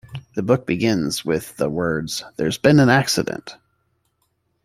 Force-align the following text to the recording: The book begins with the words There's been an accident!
The 0.33 0.41
book 0.41 0.65
begins 0.65 1.23
with 1.23 1.57
the 1.57 1.69
words 1.69 2.23
There's 2.35 2.57
been 2.57 2.79
an 2.79 2.89
accident! 2.89 3.55